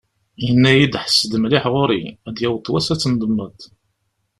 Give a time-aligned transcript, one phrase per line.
[0.43, 3.51] Yenna-iyi-d: «Ḥesses-d mliḥ ɣur-i, ad d-yaweḍ wass ad tendemmeḍ."